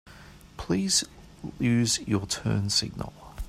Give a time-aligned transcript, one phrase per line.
[0.57, 1.03] Please
[1.59, 3.13] use your turn signal.